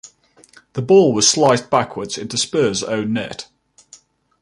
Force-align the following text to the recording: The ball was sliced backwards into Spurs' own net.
The 0.73 0.81
ball 0.81 1.13
was 1.13 1.29
sliced 1.29 1.69
backwards 1.69 2.17
into 2.17 2.35
Spurs' 2.35 2.81
own 2.81 3.13
net. 3.13 3.45